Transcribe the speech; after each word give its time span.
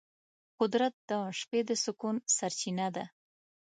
قدرت 0.59 0.93
د 1.09 1.11
شپې 1.39 1.59
د 1.67 1.69
سکون 1.83 2.15
سرچینه 2.37 2.87
ده. 2.95 3.05